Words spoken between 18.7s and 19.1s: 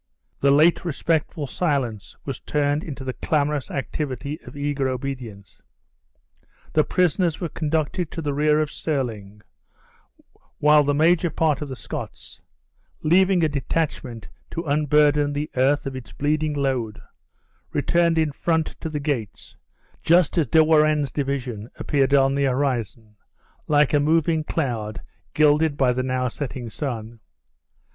to the